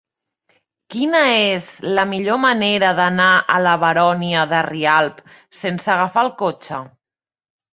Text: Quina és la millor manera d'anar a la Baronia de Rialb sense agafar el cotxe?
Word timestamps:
Quina 0.93 1.19
és 1.41 1.67
la 1.99 2.05
millor 2.13 2.39
manera 2.47 2.89
d'anar 3.01 3.29
a 3.57 3.59
la 3.67 3.75
Baronia 3.85 4.47
de 4.55 4.63
Rialb 4.69 5.23
sense 5.63 5.93
agafar 5.99 6.25
el 6.31 6.33
cotxe? 6.45 6.83